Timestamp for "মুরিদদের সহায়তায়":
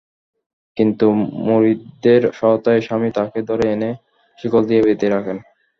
1.45-2.81